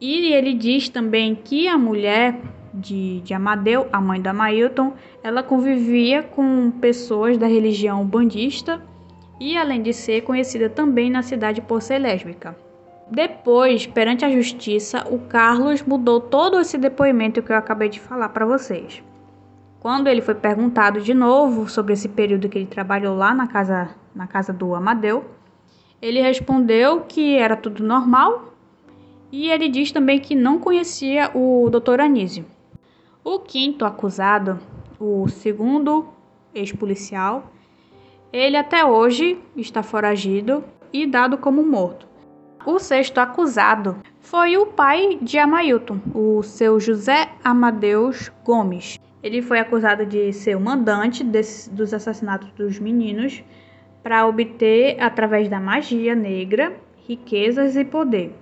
E 0.00 0.32
ele 0.32 0.54
diz 0.54 0.88
também 0.88 1.34
que 1.34 1.68
a 1.68 1.76
mulher 1.76 2.40
de, 2.72 3.20
de 3.20 3.34
Amadeu, 3.34 3.88
a 3.92 4.00
mãe 4.00 4.20
da 4.20 4.32
Mailton, 4.32 4.94
ela 5.22 5.42
convivia 5.42 6.22
com 6.22 6.70
pessoas 6.70 7.36
da 7.36 7.46
religião 7.46 8.06
bandista 8.06 8.80
e, 9.38 9.56
além 9.56 9.82
de 9.82 9.92
ser 9.92 10.22
conhecida 10.22 10.70
também 10.70 11.10
na 11.10 11.22
cidade 11.22 11.60
por 11.60 11.82
ser 11.82 11.98
lésbica. 11.98 12.56
Depois, 13.10 13.88
perante 13.88 14.24
a 14.24 14.30
justiça, 14.30 15.04
o 15.10 15.18
Carlos 15.18 15.82
mudou 15.82 16.20
todo 16.20 16.60
esse 16.60 16.78
depoimento 16.78 17.42
que 17.42 17.50
eu 17.50 17.56
acabei 17.56 17.88
de 17.88 17.98
falar 17.98 18.28
para 18.28 18.46
vocês. 18.46 19.02
Quando 19.80 20.06
ele 20.06 20.20
foi 20.20 20.36
perguntado 20.36 21.00
de 21.00 21.12
novo 21.12 21.68
sobre 21.68 21.92
esse 21.92 22.08
período 22.08 22.48
que 22.48 22.56
ele 22.56 22.66
trabalhou 22.66 23.16
lá 23.16 23.34
na 23.34 23.48
casa, 23.48 23.96
na 24.14 24.28
casa 24.28 24.52
do 24.52 24.76
Amadeu, 24.76 25.24
ele 26.00 26.20
respondeu 26.20 27.00
que 27.00 27.36
era 27.36 27.56
tudo 27.56 27.82
normal 27.82 28.54
e 29.32 29.50
ele 29.50 29.68
diz 29.68 29.90
também 29.90 30.20
que 30.20 30.36
não 30.36 30.60
conhecia 30.60 31.30
o 31.34 31.68
Dr. 31.68 32.00
Anísio. 32.00 32.44
O 33.24 33.40
quinto 33.40 33.84
acusado, 33.84 34.60
o 35.00 35.26
segundo 35.26 36.06
ex-policial, 36.54 37.50
ele 38.32 38.56
até 38.56 38.84
hoje 38.84 39.36
está 39.56 39.82
foragido 39.82 40.62
e 40.92 41.06
dado 41.06 41.36
como 41.38 41.62
morto. 41.64 42.09
O 42.66 42.78
sexto 42.78 43.18
acusado 43.18 43.96
foi 44.20 44.58
o 44.58 44.66
pai 44.66 45.18
de 45.22 45.38
Amailton, 45.38 45.98
o 46.14 46.42
seu 46.42 46.78
José 46.78 47.30
Amadeus 47.42 48.30
Gomes. 48.44 48.98
Ele 49.22 49.40
foi 49.40 49.58
acusado 49.58 50.04
de 50.04 50.30
ser 50.34 50.56
o 50.56 50.60
mandante 50.60 51.24
desse, 51.24 51.70
dos 51.70 51.94
assassinatos 51.94 52.50
dos 52.52 52.78
meninos 52.78 53.42
para 54.02 54.26
obter, 54.26 55.00
através 55.00 55.48
da 55.48 55.58
magia 55.58 56.14
negra, 56.14 56.76
riquezas 57.08 57.76
e 57.76 57.84
poder. 57.84 58.34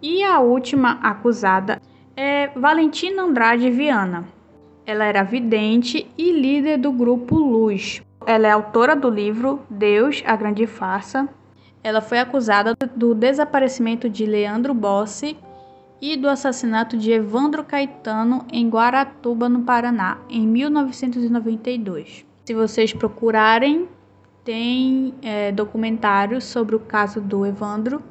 E 0.00 0.24
a 0.24 0.40
última 0.40 0.98
acusada 1.02 1.80
é 2.16 2.48
Valentina 2.56 3.22
Andrade 3.22 3.70
Viana. 3.70 4.24
Ela 4.86 5.04
era 5.04 5.22
vidente 5.22 6.10
e 6.16 6.32
líder 6.32 6.78
do 6.78 6.90
grupo 6.90 7.36
Luz. 7.36 8.02
Ela 8.26 8.48
é 8.48 8.50
autora 8.50 8.96
do 8.96 9.10
livro 9.10 9.60
Deus, 9.68 10.22
a 10.26 10.34
Grande 10.36 10.66
Farsa. 10.66 11.28
Ela 11.84 12.00
foi 12.00 12.18
acusada 12.18 12.74
do 12.96 13.14
desaparecimento 13.14 14.08
de 14.08 14.24
Leandro 14.24 14.72
Bossi 14.72 15.36
e 16.00 16.16
do 16.16 16.28
assassinato 16.28 16.96
de 16.96 17.12
Evandro 17.12 17.62
Caetano 17.62 18.46
em 18.50 18.68
Guaratuba, 18.68 19.50
no 19.50 19.60
Paraná, 19.60 20.18
em 20.30 20.46
1992. 20.46 22.24
Se 22.46 22.54
vocês 22.54 22.94
procurarem, 22.94 23.86
tem 24.42 25.14
é, 25.22 25.52
documentários 25.52 26.44
sobre 26.44 26.74
o 26.74 26.80
caso 26.80 27.20
do 27.20 27.44
Evandro 27.44 28.02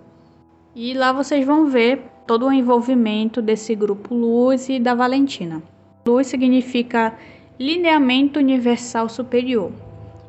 e 0.75 0.93
lá 0.93 1.11
vocês 1.11 1.45
vão 1.45 1.67
ver 1.67 2.01
todo 2.25 2.47
o 2.47 2.53
envolvimento 2.53 3.41
desse 3.41 3.75
grupo 3.75 4.13
Luz 4.13 4.69
e 4.69 4.79
da 4.79 4.95
Valentina. 4.95 5.61
Luz 6.05 6.27
significa 6.27 7.15
Lineamento 7.59 8.39
Universal 8.39 9.09
Superior. 9.09 9.71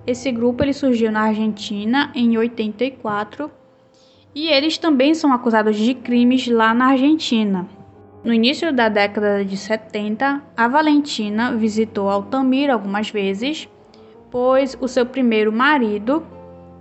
Esse 0.06 0.30
grupo 0.30 0.62
ele 0.62 0.72
surgiu 0.74 1.10
na 1.10 1.22
Argentina 1.22 2.10
em 2.14 2.36
84 2.36 3.50
e 4.34 4.48
eles 4.48 4.76
também 4.76 5.14
são 5.14 5.32
acusados 5.32 5.76
de 5.76 5.94
crimes 5.94 6.46
lá 6.46 6.74
na 6.74 6.88
Argentina. 6.88 7.66
No 8.22 8.32
início 8.32 8.72
da 8.72 8.88
década 8.88 9.44
de 9.44 9.56
70, 9.56 10.42
a 10.56 10.68
Valentina 10.68 11.56
visitou 11.56 12.08
Altamira 12.10 12.72
algumas 12.72 13.10
vezes, 13.10 13.68
pois 14.30 14.76
o 14.80 14.88
seu 14.88 15.06
primeiro 15.06 15.52
marido 15.52 16.22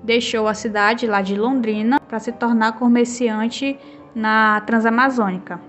deixou 0.04 0.48
a 0.48 0.54
cidade 0.54 1.08
lá 1.08 1.22
de 1.22 1.36
Londrina 1.36 2.00
para 2.00 2.20
se 2.20 2.32
tornar 2.32 2.74
comerciante 2.74 3.78
na 4.14 4.62
Transamazônica. 4.62 5.62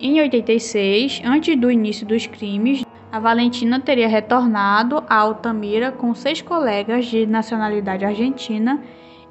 Em 0.00 0.20
86, 0.20 1.22
antes 1.24 1.56
do 1.56 1.70
início 1.70 2.04
dos 2.04 2.26
crimes, 2.26 2.84
a 3.12 3.20
Valentina 3.20 3.78
teria 3.78 4.08
retornado 4.08 5.04
a 5.06 5.16
Altamira 5.16 5.92
com 5.92 6.14
seis 6.14 6.40
colegas 6.40 7.04
de 7.04 7.26
nacionalidade 7.26 8.06
argentina 8.06 8.82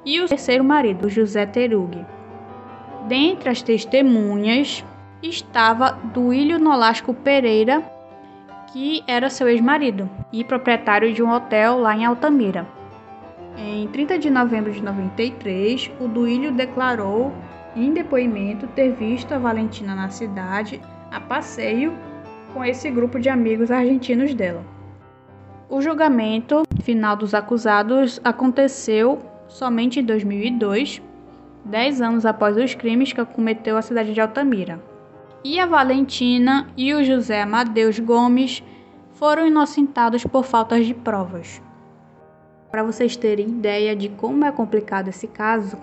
e 0.04 0.20
o 0.20 0.28
terceiro 0.28 0.62
marido, 0.62 1.10
José 1.10 1.44
Terug. 1.46 2.06
Dentre 3.08 3.50
as 3.50 3.60
testemunhas 3.60 4.84
estava 5.20 5.98
Duílio 6.14 6.60
Nolasco 6.60 7.12
Pereira, 7.12 7.82
que 8.72 9.02
era 9.04 9.28
seu 9.28 9.48
ex-marido 9.48 10.08
e 10.32 10.44
proprietário 10.44 11.12
de 11.12 11.20
um 11.20 11.32
hotel 11.32 11.80
lá 11.80 11.96
em 11.96 12.04
Altamira. 12.04 12.64
Em 13.58 13.88
30 13.88 14.16
de 14.16 14.30
novembro 14.30 14.70
de 14.70 14.80
93, 14.80 15.90
o 16.00 16.06
Duílio 16.06 16.52
declarou 16.52 17.32
em 17.74 17.92
depoimento 17.92 18.68
ter 18.68 18.92
visto 18.92 19.32
a 19.32 19.38
Valentina 19.38 19.92
na 19.92 20.08
cidade 20.08 20.80
a 21.10 21.20
passeio 21.20 21.92
com 22.52 22.64
esse 22.64 22.90
grupo 22.90 23.18
de 23.18 23.28
amigos 23.28 23.70
argentinos 23.70 24.34
dela. 24.34 24.64
O 25.68 25.80
julgamento 25.80 26.62
final 26.82 27.16
dos 27.16 27.34
acusados 27.34 28.20
aconteceu 28.22 29.18
somente 29.48 30.00
em 30.00 30.04
2002, 30.04 31.00
dez 31.64 32.00
anos 32.00 32.26
após 32.26 32.56
os 32.56 32.74
crimes 32.74 33.12
que 33.12 33.24
cometeu 33.24 33.76
a 33.76 33.82
cidade 33.82 34.12
de 34.12 34.20
Altamira. 34.20 34.82
E 35.44 35.58
a 35.58 35.66
Valentina 35.66 36.68
e 36.76 36.94
o 36.94 37.02
José 37.02 37.42
Amadeus 37.42 37.98
Gomes 37.98 38.62
foram 39.12 39.46
inocentados 39.46 40.24
por 40.24 40.44
faltas 40.44 40.86
de 40.86 40.94
provas. 40.94 41.60
Para 42.70 42.82
vocês 42.82 43.16
terem 43.16 43.48
ideia 43.48 43.94
de 43.94 44.08
como 44.08 44.44
é 44.44 44.52
complicado 44.52 45.08
esse 45.08 45.26
caso, 45.26 45.76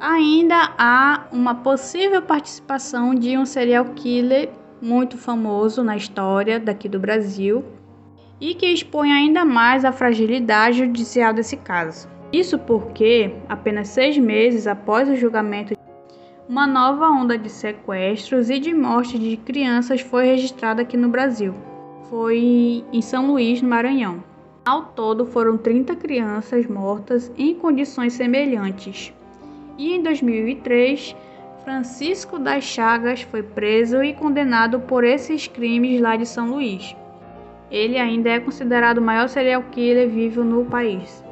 ainda 0.00 0.74
há 0.78 1.24
uma 1.32 1.56
possível 1.56 2.22
participação 2.22 3.14
de 3.14 3.36
um 3.36 3.44
serial 3.44 3.84
killer 3.96 4.50
muito 4.80 5.18
famoso 5.18 5.82
na 5.82 5.96
história 5.96 6.58
daqui 6.58 6.88
do 6.88 6.98
Brasil 6.98 7.64
e 8.40 8.54
que 8.54 8.66
expõe 8.66 9.12
ainda 9.12 9.44
mais 9.44 9.84
a 9.84 9.92
fragilidade 9.92 10.78
judicial 10.78 11.32
desse 11.32 11.56
caso. 11.56 12.08
Isso 12.32 12.58
porque, 12.58 13.32
apenas 13.48 13.88
seis 13.88 14.16
meses 14.18 14.66
após 14.66 15.08
o 15.08 15.16
julgamento, 15.16 15.74
uma 16.48 16.66
nova 16.66 17.08
onda 17.08 17.36
de 17.36 17.50
sequestros 17.50 18.48
e 18.48 18.58
de 18.58 18.72
morte 18.72 19.18
de 19.18 19.36
crianças 19.36 20.00
foi 20.00 20.26
registrada 20.26 20.82
aqui 20.82 20.96
no 20.96 21.08
Brasil. 21.08 21.54
Foi 22.08 22.84
em 22.92 23.02
São 23.02 23.26
Luís, 23.26 23.60
no 23.60 23.68
Maranhão. 23.68 24.22
Ao 24.64 24.82
todo, 24.82 25.26
foram 25.26 25.56
30 25.56 25.96
crianças 25.96 26.66
mortas 26.66 27.32
em 27.36 27.54
condições 27.54 28.12
semelhantes. 28.12 29.12
E 29.78 29.94
em 29.94 30.02
2003, 30.02 31.14
Francisco 31.68 32.38
das 32.38 32.64
Chagas 32.64 33.20
foi 33.20 33.42
preso 33.42 34.02
e 34.02 34.14
condenado 34.14 34.80
por 34.80 35.04
esses 35.04 35.46
crimes 35.46 36.00
lá 36.00 36.16
de 36.16 36.24
São 36.24 36.48
Luís. 36.48 36.96
Ele 37.70 37.98
ainda 37.98 38.30
é 38.30 38.40
considerado 38.40 38.96
o 38.96 39.02
maior 39.02 39.28
serial 39.28 39.62
killer 39.70 40.08
vivo 40.08 40.42
no 40.42 40.64
país. 40.64 41.22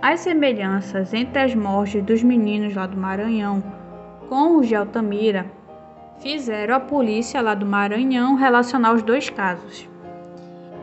As 0.00 0.20
semelhanças 0.20 1.12
entre 1.12 1.42
as 1.42 1.54
mortes 1.54 2.02
dos 2.02 2.22
meninos 2.22 2.74
lá 2.74 2.86
do 2.86 2.96
Maranhão 2.96 3.62
com 4.30 4.56
os 4.56 4.66
de 4.66 4.74
Altamira 4.74 5.44
fizeram 6.20 6.76
a 6.76 6.80
polícia 6.80 7.42
lá 7.42 7.54
do 7.54 7.66
Maranhão 7.66 8.36
relacionar 8.36 8.94
os 8.94 9.02
dois 9.02 9.28
casos. 9.28 9.86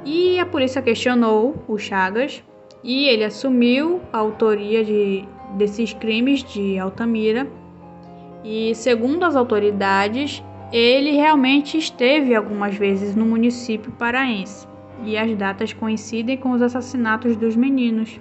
E 0.06 0.40
a 0.40 0.46
polícia 0.46 0.84
questionou 0.84 1.56
o 1.68 1.80
Chagas 1.80 2.44
e 2.84 3.08
ele 3.08 3.24
assumiu 3.24 4.02
a 4.14 4.20
autoria 4.20 4.86
de, 4.86 5.28
desses 5.58 5.94
crimes 5.94 6.44
de 6.44 6.78
Altamira 6.78 7.48
e, 8.44 8.74
segundo 8.76 9.24
as 9.24 9.36
autoridades, 9.36 10.44
ele 10.72 11.12
realmente 11.12 11.78
esteve 11.78 12.34
algumas 12.34 12.76
vezes 12.76 13.16
no 13.16 13.26
município 13.26 13.92
paraense 13.92 14.68
e 15.04 15.18
as 15.18 15.36
datas 15.36 15.74
coincidem 15.74 16.38
com 16.38 16.52
os 16.52 16.62
assassinatos 16.62 17.36
dos 17.36 17.56
meninos. 17.56 18.20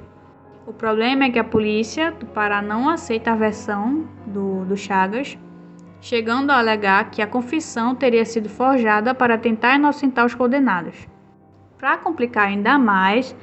O 0.66 0.72
problema 0.72 1.24
é 1.24 1.30
que 1.30 1.38
a 1.38 1.44
polícia 1.44 2.12
do 2.12 2.26
Pará 2.26 2.62
não 2.62 2.88
aceita 2.88 3.32
a 3.32 3.36
versão 3.36 4.08
do, 4.26 4.64
do 4.64 4.76
Chagas, 4.76 5.38
chegando 6.00 6.50
a 6.50 6.58
alegar 6.58 7.10
que 7.10 7.20
a 7.20 7.26
confissão 7.26 7.94
teria 7.94 8.24
sido 8.24 8.48
forjada 8.48 9.14
para 9.14 9.38
tentar 9.38 9.76
inocentar 9.76 10.24
os 10.24 10.34
condenados. 10.34 11.08
Para 11.78 11.98
complicar 11.98 12.48
ainda 12.48 12.78
mais, 12.78 13.34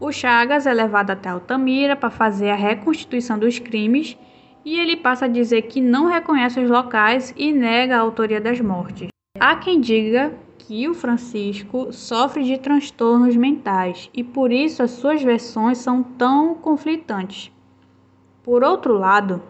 o 0.00 0.10
Chagas 0.10 0.66
é 0.66 0.72
levado 0.72 1.10
até 1.10 1.28
Altamira 1.28 1.96
para 1.96 2.10
fazer 2.10 2.50
a 2.50 2.56
reconstituição 2.56 3.38
dos 3.38 3.58
crimes 3.58 4.18
e 4.64 4.78
ele 4.78 4.96
passa 4.96 5.26
a 5.26 5.28
dizer 5.28 5.62
que 5.62 5.80
não 5.80 6.06
reconhece 6.06 6.60
os 6.60 6.70
locais 6.70 7.34
e 7.36 7.52
nega 7.52 7.96
a 7.96 8.00
autoria 8.00 8.40
das 8.40 8.60
mortes. 8.60 9.08
Há 9.38 9.56
quem 9.56 9.80
diga 9.80 10.32
que 10.58 10.88
o 10.88 10.94
Francisco 10.94 11.92
sofre 11.92 12.42
de 12.44 12.58
transtornos 12.58 13.36
mentais 13.36 14.08
e 14.14 14.24
por 14.24 14.50
isso 14.50 14.82
as 14.82 14.92
suas 14.92 15.22
versões 15.22 15.78
são 15.78 16.02
tão 16.02 16.54
conflitantes. 16.54 17.52
Por 18.42 18.62
outro 18.62 18.96
lado, 18.96 19.42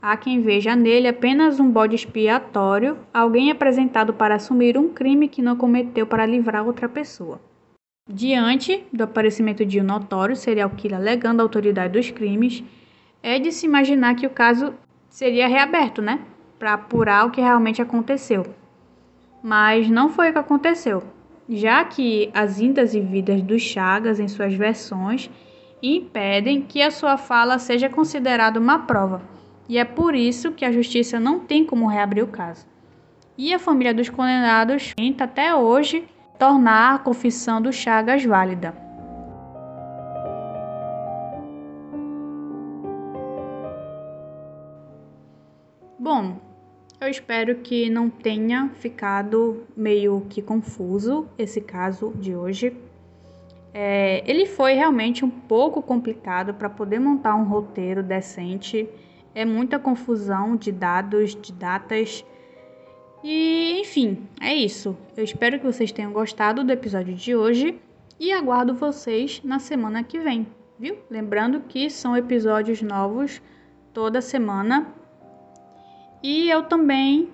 há 0.00 0.16
quem 0.16 0.40
veja 0.40 0.74
nele 0.74 1.08
apenas 1.08 1.60
um 1.60 1.70
bode 1.70 1.94
expiatório, 1.94 2.98
alguém 3.12 3.50
apresentado 3.50 4.12
para 4.14 4.36
assumir 4.36 4.76
um 4.76 4.88
crime 4.88 5.28
que 5.28 5.42
não 5.42 5.56
cometeu 5.56 6.06
para 6.06 6.26
livrar 6.26 6.66
outra 6.66 6.88
pessoa. 6.88 7.40
Diante 8.08 8.84
do 8.92 9.02
aparecimento 9.02 9.64
de 9.64 9.80
um 9.80 9.84
notório 9.84 10.36
serial 10.36 10.70
killer 10.70 10.98
alegando 10.98 11.40
a 11.40 11.44
autoridade 11.44 11.92
dos 11.92 12.10
crimes, 12.10 12.62
é 13.22 13.38
de 13.38 13.52
se 13.52 13.66
imaginar 13.66 14.14
que 14.14 14.26
o 14.26 14.30
caso 14.30 14.74
seria 15.08 15.48
reaberto, 15.48 16.00
né? 16.02 16.20
Para 16.58 16.74
apurar 16.74 17.26
o 17.26 17.30
que 17.30 17.40
realmente 17.40 17.82
aconteceu. 17.82 18.46
Mas 19.42 19.88
não 19.88 20.08
foi 20.08 20.30
o 20.30 20.32
que 20.32 20.38
aconteceu, 20.38 21.02
já 21.48 21.84
que 21.84 22.30
as 22.34 22.60
indas 22.60 22.94
e 22.94 23.00
vidas 23.00 23.42
dos 23.42 23.62
Chagas 23.62 24.18
em 24.18 24.28
suas 24.28 24.54
versões 24.54 25.30
impedem 25.82 26.62
que 26.62 26.82
a 26.82 26.90
sua 26.90 27.16
fala 27.16 27.58
seja 27.58 27.88
considerada 27.88 28.58
uma 28.58 28.80
prova, 28.80 29.22
e 29.68 29.78
é 29.78 29.84
por 29.84 30.14
isso 30.14 30.52
que 30.52 30.64
a 30.64 30.72
justiça 30.72 31.20
não 31.20 31.40
tem 31.40 31.64
como 31.64 31.86
reabrir 31.86 32.22
o 32.22 32.28
caso. 32.28 32.66
E 33.36 33.52
a 33.52 33.58
família 33.58 33.92
dos 33.92 34.08
condenados 34.08 34.94
tenta 34.96 35.24
até 35.24 35.54
hoje 35.54 36.08
tornar 36.38 36.94
a 36.94 36.98
confissão 36.98 37.60
do 37.60 37.72
Chagas 37.72 38.24
válida. 38.24 38.85
Bom, 46.06 46.36
eu 47.00 47.08
espero 47.08 47.56
que 47.56 47.90
não 47.90 48.08
tenha 48.08 48.70
ficado 48.76 49.66
meio 49.76 50.24
que 50.30 50.40
confuso 50.40 51.28
esse 51.36 51.60
caso 51.60 52.12
de 52.14 52.32
hoje. 52.32 52.76
É, 53.74 54.22
ele 54.24 54.46
foi 54.46 54.74
realmente 54.74 55.24
um 55.24 55.28
pouco 55.28 55.82
complicado 55.82 56.54
para 56.54 56.70
poder 56.70 57.00
montar 57.00 57.34
um 57.34 57.42
roteiro 57.42 58.04
decente. 58.04 58.88
É 59.34 59.44
muita 59.44 59.80
confusão 59.80 60.54
de 60.54 60.70
dados, 60.70 61.34
de 61.34 61.52
datas. 61.52 62.24
E, 63.24 63.80
enfim, 63.80 64.28
é 64.40 64.54
isso. 64.54 64.96
Eu 65.16 65.24
espero 65.24 65.58
que 65.58 65.66
vocês 65.66 65.90
tenham 65.90 66.12
gostado 66.12 66.62
do 66.62 66.70
episódio 66.70 67.16
de 67.16 67.34
hoje 67.34 67.80
e 68.20 68.32
aguardo 68.32 68.76
vocês 68.76 69.42
na 69.42 69.58
semana 69.58 70.04
que 70.04 70.20
vem, 70.20 70.46
viu? 70.78 70.98
Lembrando 71.10 71.62
que 71.62 71.90
são 71.90 72.16
episódios 72.16 72.80
novos 72.80 73.42
toda 73.92 74.20
semana 74.20 74.94
e 76.26 76.50
eu 76.50 76.62
também 76.64 77.30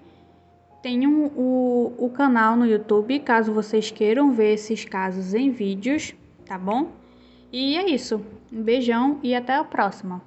Tenho 0.82 1.26
o, 1.36 1.94
o 1.96 2.10
canal 2.10 2.56
no 2.56 2.66
YouTube, 2.66 3.20
caso 3.20 3.52
vocês 3.52 3.92
queiram 3.92 4.32
ver 4.32 4.54
esses 4.54 4.84
casos 4.84 5.32
em 5.32 5.48
vídeos, 5.48 6.12
tá 6.44 6.58
bom? 6.58 6.90
E 7.52 7.76
é 7.76 7.88
isso. 7.88 8.20
Um 8.52 8.60
beijão 8.60 9.20
e 9.22 9.32
até 9.32 9.54
a 9.54 9.62
próxima. 9.62 10.20